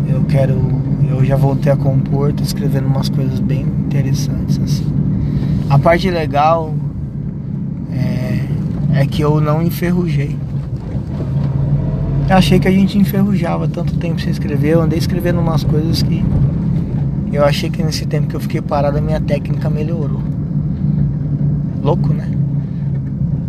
Eu 0.09 0.25
quero, 0.25 0.61
eu 1.09 1.25
já 1.25 1.37
voltei 1.37 1.71
a 1.71 1.77
compor, 1.77 2.33
tô 2.33 2.43
escrevendo 2.43 2.87
umas 2.87 3.09
coisas 3.09 3.39
bem 3.39 3.63
interessantes 3.63 4.59
assim. 4.59 4.87
A 5.69 5.79
parte 5.79 6.11
legal 6.11 6.75
é, 7.93 9.01
é 9.01 9.07
que 9.07 9.23
eu 9.23 9.41
não 9.41 9.63
enferrujei. 9.63 10.37
Eu 12.31 12.37
achei 12.37 12.61
que 12.61 12.69
a 12.69 12.71
gente 12.71 12.97
enferrujava 12.97 13.67
tanto 13.67 13.97
tempo 13.97 14.21
sem 14.21 14.31
escrever, 14.31 14.75
eu 14.75 14.83
andei 14.83 14.97
escrevendo 14.97 15.41
umas 15.41 15.65
coisas 15.65 16.01
que 16.01 16.25
eu 17.33 17.45
achei 17.45 17.69
que 17.69 17.83
nesse 17.83 18.07
tempo 18.07 18.29
que 18.29 18.37
eu 18.37 18.41
fiquei 18.41 18.61
parado 18.61 18.99
a 18.99 19.01
minha 19.01 19.21
técnica 19.21 19.69
melhorou. 19.69 20.23
Louco, 21.83 22.15
né? 22.15 22.31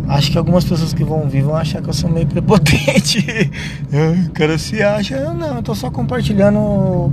Acho 0.08 0.32
que 0.32 0.36
algumas 0.36 0.64
pessoas 0.64 0.92
que 0.92 1.04
vão 1.04 1.20
ouvir 1.20 1.42
vão 1.42 1.54
achar 1.54 1.80
que 1.80 1.90
eu 1.90 1.92
sou 1.92 2.10
meio 2.10 2.26
prepotente. 2.26 3.20
o 4.26 4.30
cara 4.32 4.58
se 4.58 4.82
acha. 4.82 5.14
Eu 5.14 5.32
não, 5.32 5.58
eu 5.58 5.62
tô 5.62 5.76
só 5.76 5.88
compartilhando 5.88 7.12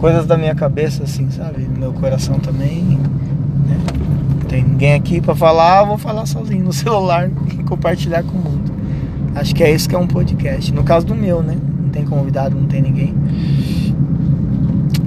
coisas 0.00 0.26
da 0.26 0.36
minha 0.36 0.54
cabeça, 0.54 1.04
assim, 1.04 1.30
sabe? 1.30 1.66
Meu 1.78 1.94
coração 1.94 2.38
também. 2.38 2.82
Né? 3.66 3.78
Não 4.40 4.46
tem 4.46 4.62
ninguém 4.62 4.92
aqui 4.92 5.22
pra 5.22 5.34
falar, 5.34 5.80
eu 5.80 5.86
vou 5.86 5.96
falar 5.96 6.26
sozinho 6.26 6.64
no 6.64 6.72
celular 6.74 7.30
e 7.58 7.62
compartilhar 7.64 8.22
com 8.24 8.36
o 8.36 8.42
mundo. 8.42 8.57
Acho 9.34 9.54
que 9.54 9.62
é 9.62 9.72
isso 9.72 9.88
que 9.88 9.94
é 9.94 9.98
um 9.98 10.06
podcast. 10.06 10.72
No 10.72 10.82
caso 10.82 11.06
do 11.06 11.14
meu, 11.14 11.42
né? 11.42 11.56
Não 11.82 11.90
tem 11.90 12.04
convidado, 12.04 12.56
não 12.56 12.66
tem 12.66 12.82
ninguém. 12.82 13.14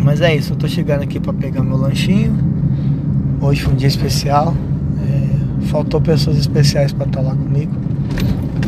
Mas 0.04 0.22
é 0.22 0.36
isso, 0.36 0.54
eu 0.54 0.58
tô 0.58 0.68
chegando 0.68 1.04
aqui 1.04 1.20
para 1.20 1.34
pegar 1.34 1.64
meu 1.64 1.78
lanchinho. 1.78 2.36
Hoje 3.42 3.62
foi 3.62 3.74
um 3.74 3.76
dia 3.76 3.88
especial. 3.88 4.56
Faltou 5.72 6.02
pessoas 6.02 6.38
especiais 6.38 6.92
para 6.92 7.06
estar 7.06 7.22
tá 7.22 7.28
lá 7.30 7.36
comigo. 7.36 7.72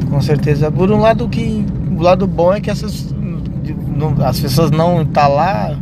Com 0.09 0.21
certeza. 0.21 0.71
Por 0.71 0.91
um 0.91 0.99
lado 0.99 1.27
que. 1.27 1.65
O 1.91 2.01
lado 2.01 2.25
bom 2.27 2.53
é 2.53 2.61
que 2.61 2.69
essas. 2.69 3.13
As 4.25 4.39
pessoas 4.39 4.71
não 4.71 5.05
tá 5.05 5.27
lá. 5.27 5.77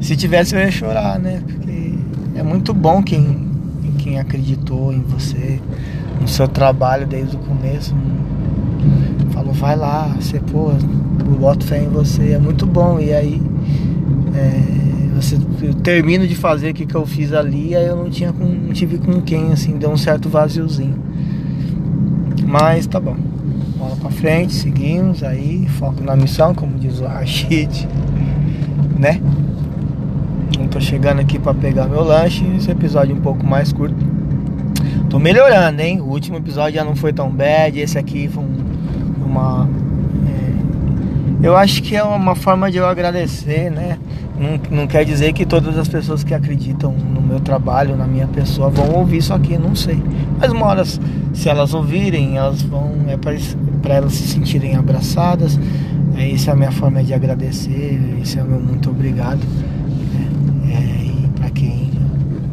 Se 0.00 0.16
tivesse 0.16 0.54
eu 0.54 0.60
ia 0.60 0.70
chorar, 0.70 1.18
né? 1.18 1.42
Porque 1.44 1.94
é 2.34 2.42
muito 2.42 2.74
bom 2.74 3.02
quem, 3.02 3.48
quem 3.98 4.18
acreditou 4.18 4.92
em 4.92 5.00
você, 5.00 5.60
no 6.20 6.28
seu 6.28 6.46
trabalho 6.46 7.06
desde 7.06 7.36
o 7.36 7.38
começo. 7.40 7.94
Vai 9.52 9.76
lá, 9.76 10.14
você, 10.18 10.40
pô, 10.40 10.70
eu 10.70 11.38
boto 11.38 11.64
fé 11.64 11.82
em 11.82 11.88
você, 11.88 12.32
é 12.32 12.38
muito 12.38 12.66
bom. 12.66 12.98
E 12.98 13.12
aí. 13.12 13.42
É, 14.34 14.74
você, 15.14 15.38
eu 15.62 15.74
termino 15.74 16.26
de 16.26 16.34
fazer 16.34 16.70
o 16.70 16.74
que, 16.74 16.84
que 16.84 16.94
eu 16.94 17.06
fiz 17.06 17.32
ali, 17.32 17.74
aí 17.74 17.86
eu 17.86 17.96
não 17.96 18.10
tinha 18.10 18.32
com, 18.32 18.44
não 18.44 18.72
tive 18.72 18.98
com 18.98 19.20
quem, 19.20 19.52
assim, 19.52 19.78
deu 19.78 19.90
um 19.90 19.96
certo 19.96 20.28
vaziozinho. 20.28 20.96
Mas 22.46 22.86
tá 22.86 22.98
bom. 22.98 23.16
Bola 23.78 23.96
pra 23.96 24.10
frente, 24.10 24.52
seguimos 24.52 25.22
aí, 25.22 25.66
foco 25.78 26.02
na 26.02 26.16
missão, 26.16 26.54
como 26.54 26.78
diz 26.78 27.00
o 27.00 27.06
Rashid, 27.06 27.88
né? 28.98 29.20
Não 30.58 30.68
tô 30.68 30.80
chegando 30.80 31.20
aqui 31.20 31.38
para 31.38 31.54
pegar 31.54 31.86
meu 31.86 32.02
lanche, 32.02 32.44
esse 32.56 32.70
episódio 32.70 33.14
um 33.14 33.20
pouco 33.20 33.46
mais 33.46 33.72
curto. 33.72 33.96
Tô 35.10 35.18
melhorando, 35.18 35.80
hein? 35.80 36.00
O 36.00 36.06
último 36.06 36.38
episódio 36.38 36.74
já 36.74 36.84
não 36.84 36.96
foi 36.96 37.12
tão 37.12 37.30
bad, 37.30 37.78
esse 37.78 37.98
aqui 37.98 38.28
foi 38.28 38.42
um, 38.42 38.63
uma. 39.34 39.68
É, 41.42 41.46
eu 41.46 41.56
acho 41.56 41.82
que 41.82 41.96
é 41.96 42.04
uma 42.04 42.34
forma 42.34 42.70
de 42.70 42.78
eu 42.78 42.86
agradecer, 42.86 43.70
né? 43.70 43.98
Não, 44.38 44.78
não 44.78 44.86
quer 44.86 45.04
dizer 45.04 45.32
que 45.32 45.44
todas 45.44 45.76
as 45.78 45.88
pessoas 45.88 46.24
que 46.24 46.34
acreditam 46.34 46.92
no 46.92 47.20
meu 47.20 47.40
trabalho, 47.40 47.96
na 47.96 48.06
minha 48.06 48.26
pessoa, 48.26 48.68
vão 48.70 48.90
ouvir 48.92 49.18
isso 49.18 49.32
aqui, 49.32 49.58
não 49.58 49.74
sei. 49.74 50.02
Mas 50.38 50.50
uma 50.50 50.66
hora, 50.66 50.84
se 50.84 51.48
elas 51.48 51.74
ouvirem, 51.74 52.36
elas 52.36 52.62
vão. 52.62 52.92
É 53.08 53.16
para 53.16 53.94
elas 53.94 54.12
se 54.12 54.28
sentirem 54.28 54.76
abraçadas. 54.76 55.58
É, 56.16 56.30
essa 56.30 56.50
é 56.50 56.54
a 56.54 56.56
minha 56.56 56.72
forma 56.72 57.02
de 57.02 57.12
agradecer. 57.12 58.00
Esse 58.22 58.38
é 58.38 58.42
o 58.42 58.46
meu 58.46 58.60
muito 58.60 58.90
obrigado. 58.90 59.40
É, 60.68 60.74
é, 60.74 61.04
e 61.06 61.28
para 61.34 61.50
quem 61.50 61.90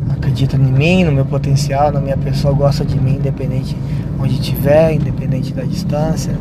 acredita 0.09 0.55
em 0.55 0.59
mim, 0.59 1.03
no 1.03 1.11
meu 1.11 1.25
potencial, 1.25 1.91
na 1.91 2.00
minha 2.00 2.17
pessoa, 2.17 2.53
gosta 2.53 2.83
de 2.83 3.00
mim, 3.00 3.15
independente 3.15 3.75
onde 4.21 4.35
estiver, 4.35 4.93
independente 4.93 5.53
da 5.53 5.63
distância, 5.63 6.33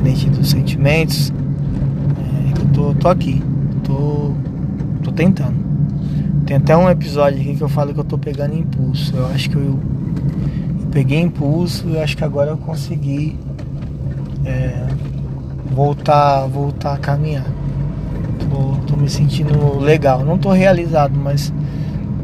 independente 0.00 0.30
dos 0.30 0.50
sentimentos. 0.50 1.32
É, 2.18 2.60
eu 2.60 2.66
tô, 2.72 2.94
tô 2.94 3.08
aqui 3.08 3.42
tô, 3.84 4.32
tô 5.02 5.12
tentando. 5.12 5.60
Tem 6.46 6.56
até 6.56 6.76
um 6.76 6.88
episódio 6.88 7.40
aqui 7.40 7.54
que 7.54 7.62
eu 7.62 7.68
falo 7.68 7.92
que 7.92 8.00
eu 8.00 8.04
tô 8.04 8.18
pegando 8.18 8.56
impulso. 8.56 9.14
Eu 9.14 9.26
acho 9.26 9.50
que 9.50 9.56
eu, 9.56 9.62
eu 9.62 10.86
peguei 10.90 11.20
impulso 11.20 11.88
e 11.90 11.98
acho 11.98 12.16
que 12.16 12.24
agora 12.24 12.50
eu 12.50 12.56
consegui 12.56 13.36
é, 14.44 14.86
voltar, 15.70 16.46
voltar 16.46 16.94
a 16.94 16.98
caminhar. 16.98 17.46
Tô, 18.50 18.94
tô 18.94 18.96
me 18.96 19.08
sentindo 19.08 19.78
legal. 19.78 20.24
Não 20.24 20.38
tô 20.38 20.50
realizado, 20.50 21.16
mas 21.16 21.52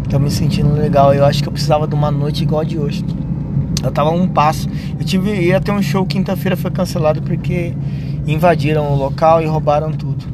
tô 0.08 0.18
me 0.18 0.30
sentindo 0.30 0.72
legal. 0.74 1.14
Eu 1.14 1.24
acho 1.24 1.42
que 1.42 1.48
eu 1.48 1.52
precisava 1.52 1.86
de 1.86 1.94
uma 1.94 2.10
noite 2.10 2.42
igual 2.42 2.62
a 2.62 2.64
de 2.64 2.78
hoje. 2.78 3.04
Eu 3.86 3.92
tava 3.92 4.10
um 4.10 4.28
passo. 4.28 4.68
Eu 4.98 5.04
tive 5.04 5.32
ia 5.34 5.60
ter 5.60 5.72
um 5.72 5.82
show 5.82 6.04
quinta-feira 6.04 6.56
foi 6.56 6.70
cancelado 6.70 7.22
porque 7.22 7.74
invadiram 8.26 8.92
o 8.92 8.96
local 8.96 9.40
e 9.40 9.46
roubaram 9.46 9.92
tudo 9.92 10.26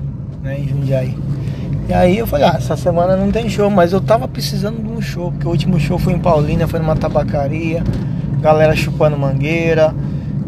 né, 0.42 0.58
em 0.58 0.68
Jundiaí. 0.68 1.16
E 1.88 1.92
aí 1.92 2.18
eu 2.18 2.26
falei, 2.26 2.46
ah, 2.46 2.54
essa 2.56 2.76
semana 2.76 3.16
não 3.16 3.30
tem 3.30 3.48
show, 3.48 3.68
mas 3.68 3.92
eu 3.92 4.00
tava 4.00 4.26
precisando 4.28 4.82
de 4.82 4.88
um 4.88 5.00
show, 5.00 5.30
porque 5.32 5.46
o 5.46 5.50
último 5.50 5.78
show 5.78 5.98
foi 5.98 6.12
em 6.12 6.18
Paulínia, 6.18 6.66
foi 6.66 6.78
numa 6.78 6.96
tabacaria, 6.96 7.82
galera 8.40 8.74
chupando 8.74 9.18
mangueira, 9.18 9.94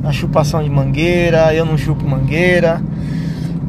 na 0.02 0.12
chupação 0.12 0.62
de 0.62 0.70
mangueira, 0.70 1.54
eu 1.54 1.64
não 1.64 1.76
chupo 1.76 2.08
mangueira. 2.08 2.80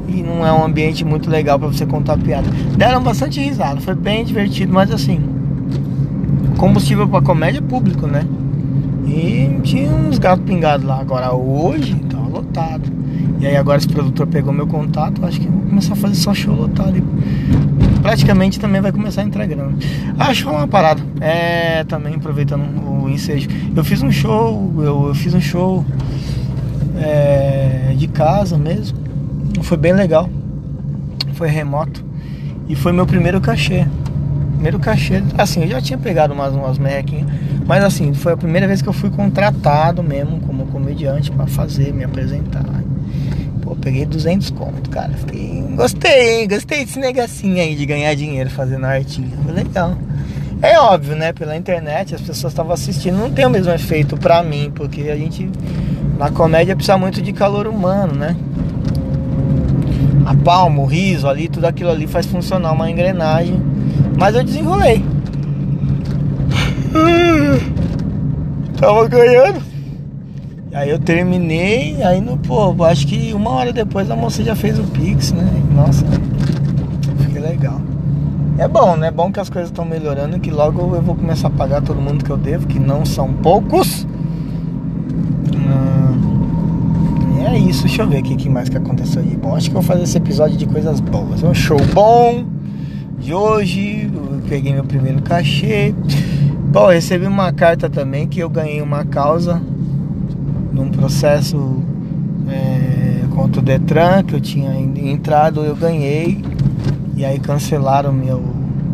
E 0.07 0.21
não 0.21 0.45
é 0.45 0.53
um 0.53 0.63
ambiente 0.63 1.03
muito 1.03 1.29
legal 1.29 1.57
para 1.57 1.67
você 1.67 1.85
contar 1.85 2.17
piada. 2.17 2.47
Deram 2.77 3.01
bastante 3.01 3.39
risada, 3.39 3.81
foi 3.81 3.95
bem 3.95 4.23
divertido, 4.23 4.71
mas 4.71 4.91
assim, 4.91 5.19
combustível 6.57 7.07
para 7.07 7.21
comédia 7.21 7.59
é 7.59 7.61
público, 7.61 8.05
né? 8.05 8.25
E 9.05 9.59
tinha 9.63 9.91
uns 9.91 10.17
gatos 10.17 10.45
pingados 10.45 10.85
lá. 10.85 10.99
Agora 10.99 11.33
hoje 11.33 11.95
tava 12.09 12.27
lotado. 12.27 12.91
E 13.39 13.47
aí 13.47 13.57
agora 13.57 13.77
esse 13.77 13.87
produtor 13.87 14.27
pegou 14.27 14.53
meu 14.53 14.65
contato, 14.65 15.23
acho 15.25 15.39
que 15.39 15.47
vou 15.47 15.61
começar 15.61 15.93
a 15.93 15.95
fazer 15.95 16.15
só 16.15 16.33
show 16.33 16.55
lotado. 16.55 16.95
praticamente 18.01 18.59
também 18.59 18.81
vai 18.81 18.91
começar 18.91 19.21
a 19.21 19.25
entrar 19.25 19.45
grana. 19.45 19.73
Acho 20.17 20.49
uma 20.49 20.67
parada. 20.67 21.01
É, 21.19 21.83
também 21.83 22.15
aproveitando 22.15 22.63
o 23.03 23.09
ensejo. 23.09 23.49
Eu 23.75 23.83
fiz 23.83 24.01
um 24.01 24.11
show, 24.11 24.73
eu, 24.77 25.07
eu 25.07 25.15
fiz 25.15 25.33
um 25.33 25.41
show 25.41 25.85
é, 26.97 27.93
de 27.97 28.07
casa 28.07 28.57
mesmo. 28.57 28.97
Foi 29.61 29.77
bem 29.77 29.93
legal. 29.93 30.29
Foi 31.33 31.49
remoto. 31.49 32.03
E 32.67 32.75
foi 32.75 32.91
meu 32.91 33.05
primeiro 33.05 33.39
cachê. 33.41 33.85
Primeiro 34.55 34.79
cachê. 34.79 35.21
Assim, 35.37 35.61
eu 35.63 35.67
já 35.67 35.81
tinha 35.81 35.97
pegado 35.97 36.33
umas, 36.33 36.53
umas 36.53 36.77
merrequinhas. 36.77 37.27
Mas 37.65 37.83
assim, 37.83 38.13
foi 38.13 38.33
a 38.33 38.37
primeira 38.37 38.67
vez 38.67 38.81
que 38.81 38.89
eu 38.89 38.93
fui 38.93 39.09
contratado 39.09 40.03
mesmo 40.03 40.39
como 40.41 40.65
comediante 40.67 41.31
para 41.31 41.47
fazer, 41.47 41.93
me 41.93 42.03
apresentar. 42.03 42.65
Pô, 43.61 43.75
peguei 43.75 44.05
200 44.05 44.51
conto, 44.51 44.89
cara. 44.89 45.11
Fiquei... 45.13 45.63
Gostei, 45.75 46.41
hein? 46.41 46.47
Gostei 46.47 46.85
desse 46.85 46.99
negocinho 46.99 47.57
aí 47.57 47.75
de 47.75 47.85
ganhar 47.85 48.13
dinheiro 48.15 48.49
fazendo 48.49 48.85
artinha. 48.85 49.31
Foi 49.43 49.53
legal. 49.53 49.97
É 50.61 50.79
óbvio, 50.79 51.15
né? 51.15 51.33
Pela 51.33 51.55
internet 51.55 52.15
as 52.15 52.21
pessoas 52.21 52.53
estavam 52.53 52.71
assistindo. 52.71 53.17
Não 53.17 53.31
tem 53.31 53.45
o 53.45 53.49
mesmo 53.49 53.71
efeito 53.71 54.15
pra 54.15 54.41
mim, 54.41 54.71
porque 54.73 55.01
a 55.09 55.15
gente 55.15 55.49
na 56.17 56.31
comédia 56.31 56.75
precisa 56.75 56.97
muito 56.97 57.21
de 57.21 57.33
calor 57.33 57.67
humano, 57.67 58.13
né? 58.13 58.35
A 60.25 60.33
palma, 60.33 60.81
o 60.81 60.85
riso 60.85 61.27
ali, 61.27 61.47
tudo 61.47 61.65
aquilo 61.65 61.89
ali 61.89 62.07
faz 62.07 62.25
funcionar 62.25 62.71
uma 62.71 62.89
engrenagem. 62.89 63.61
Mas 64.17 64.35
eu 64.35 64.43
desenrolei. 64.43 65.03
Tava 68.79 69.07
ganhando. 69.07 69.61
Aí 70.73 70.89
eu 70.89 70.99
terminei, 70.99 72.03
aí 72.03 72.19
no, 72.19 72.37
pô, 72.37 72.83
acho 72.83 73.07
que 73.07 73.33
uma 73.33 73.51
hora 73.51 73.71
depois 73.71 74.11
a 74.11 74.15
moça 74.15 74.43
já 74.43 74.55
fez 74.55 74.77
o 74.77 74.83
Pix, 74.83 75.31
né? 75.31 75.47
Nossa, 75.73 76.05
fiquei 77.19 77.41
legal. 77.41 77.79
É 78.57 78.67
bom, 78.67 78.97
né? 78.97 79.07
É 79.07 79.11
bom 79.11 79.31
que 79.31 79.39
as 79.39 79.49
coisas 79.49 79.69
estão 79.69 79.85
melhorando, 79.85 80.37
que 80.39 80.51
logo 80.51 80.95
eu 80.95 81.01
vou 81.01 81.15
começar 81.15 81.47
a 81.47 81.51
pagar 81.51 81.81
todo 81.81 82.01
mundo 82.01 82.25
que 82.25 82.29
eu 82.29 82.35
devo, 82.35 82.67
que 82.67 82.77
não 82.77 83.05
são 83.05 83.31
poucos. 83.31 84.05
é 87.55 87.57
isso, 87.57 87.83
deixa 87.83 88.01
eu 88.01 88.07
ver 88.07 88.19
o 88.19 88.23
que 88.23 88.49
mais 88.49 88.67
que 88.67 88.77
aconteceu 88.77 89.21
de 89.21 89.35
bom. 89.37 89.55
Acho 89.55 89.69
que 89.69 89.75
eu 89.75 89.81
vou 89.81 89.87
fazer 89.87 90.03
esse 90.03 90.17
episódio 90.17 90.57
de 90.57 90.65
coisas 90.65 90.99
boas. 90.99 91.41
É 91.41 91.47
um 91.47 91.53
show 91.53 91.79
bom 91.93 92.43
de 93.25 93.33
hoje. 93.33 94.09
Peguei 94.47 94.71
meu 94.71 94.83
primeiro 94.83 95.19
cachê. 95.23 95.93
Bom, 96.71 96.89
recebi 96.89 97.25
uma 97.25 97.51
carta 97.51 97.89
também 97.89 98.27
que 98.27 98.39
eu 98.39 98.49
ganhei 98.49 98.81
uma 98.81 99.03
causa 99.03 99.59
num 100.71 100.89
processo 100.91 101.81
é, 102.47 103.25
contra 103.33 103.61
o 103.61 103.63
Detran 103.63 104.23
que 104.23 104.35
eu 104.35 104.41
tinha 104.41 104.75
entrado, 104.75 105.63
eu 105.63 105.75
ganhei 105.75 106.43
e 107.15 107.25
aí 107.25 107.39
cancelaram 107.39 108.13
meu, 108.13 108.43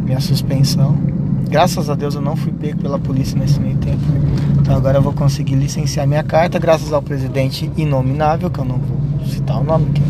minha 0.06 0.22
suspensão. 0.22 0.96
Graças 1.50 1.90
a 1.90 1.96
Deus 1.96 2.16
eu 2.16 2.22
não 2.22 2.38
fui 2.38 2.54
pego 2.54 2.80
pela 2.80 2.98
polícia 2.98 3.38
nesse 3.38 3.60
meio 3.60 3.76
tempo. 3.78 4.00
Então 4.62 4.78
agora 4.78 5.00
eu 5.00 5.02
vou 5.02 5.12
conseguir 5.12 5.56
licenciar 5.56 6.08
minha 6.08 6.24
carta, 6.24 6.58
graças 6.58 6.94
ao 6.94 7.02
presidente 7.02 7.70
inominável, 7.76 8.50
que 8.50 8.60
eu 8.60 8.66
não 8.66 8.78
vou 8.78 9.28
citar 9.28 9.60
o 9.60 9.64
nome, 9.64 9.88
que 9.92 10.02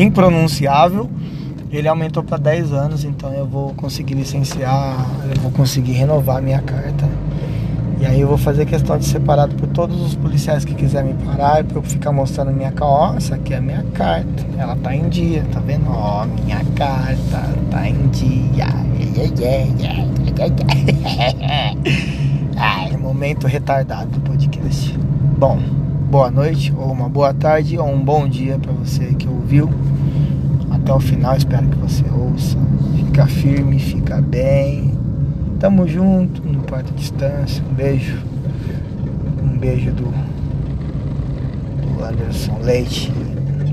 é 0.00 0.04
impronunciável. 0.04 1.08
Ele 1.70 1.86
aumentou 1.86 2.22
para 2.22 2.38
10 2.38 2.72
anos, 2.72 3.04
então 3.04 3.32
eu 3.34 3.46
vou 3.46 3.74
conseguir 3.74 4.14
licenciar, 4.14 5.06
eu 5.34 5.40
vou 5.42 5.50
conseguir 5.50 5.92
renovar 5.92 6.40
minha 6.40 6.62
carta. 6.62 7.06
E 8.00 8.06
aí 8.06 8.20
eu 8.20 8.28
vou 8.28 8.38
fazer 8.38 8.64
questão 8.64 8.96
de 8.96 9.04
separado 9.04 9.54
por 9.56 9.66
todos 9.68 10.00
os 10.00 10.14
policiais 10.14 10.64
que 10.64 10.72
quiserem 10.72 11.14
me 11.14 11.24
parar, 11.24 11.64
para 11.64 11.78
eu 11.78 11.82
ficar 11.82 12.12
mostrando 12.12 12.52
minha 12.52 12.70
carta. 12.70 12.84
Ó, 12.84 13.14
essa 13.16 13.34
aqui 13.34 13.52
é 13.52 13.58
a 13.58 13.60
minha 13.60 13.84
carta. 13.92 14.46
Ela 14.56 14.76
tá 14.76 14.94
em 14.94 15.08
dia, 15.08 15.44
tá 15.52 15.60
vendo? 15.60 15.90
Ó, 15.90 16.24
minha 16.24 16.64
carta 16.76 17.42
tá 17.70 17.88
em 17.88 18.06
dia. 18.08 18.66
Ai, 22.56 22.96
momento 22.96 23.46
retardado 23.46 24.10
do 24.10 24.20
podcast. 24.20 24.96
Bom, 25.36 25.58
boa 26.08 26.30
noite, 26.30 26.72
ou 26.76 26.92
uma 26.92 27.08
boa 27.08 27.34
tarde, 27.34 27.76
ou 27.76 27.88
um 27.88 28.00
bom 28.00 28.28
dia 28.28 28.58
para 28.58 28.72
você 28.72 29.06
que 29.14 29.28
ouviu. 29.28 29.68
Até 30.88 30.96
o 30.96 31.00
final, 31.00 31.36
espero 31.36 31.68
que 31.68 31.76
você 31.76 32.02
ouça. 32.10 32.56
Fica 32.96 33.26
firme, 33.26 33.78
fica 33.78 34.22
bem. 34.22 34.94
Tamo 35.60 35.86
junto, 35.86 36.42
não 36.42 36.62
importa 36.62 36.90
a 36.90 36.96
distância. 36.96 37.62
Um 37.70 37.74
beijo. 37.74 38.18
Um 39.44 39.58
beijo 39.58 39.92
do, 39.92 40.10
do 41.82 42.02
Anderson 42.02 42.58
Leite. 42.62 43.12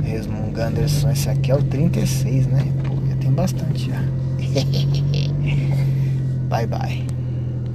Resmung 0.03 0.59
Anderson. 0.59 1.09
Esse 1.09 1.29
aqui 1.29 1.51
é 1.51 1.55
o 1.55 1.63
36, 1.63 2.47
né? 2.47 2.67
Pô, 2.83 2.95
já 3.07 3.15
tem 3.15 3.31
bastante 3.31 3.89
já. 3.89 4.03
bye 6.49 6.67
bye. 6.67 7.14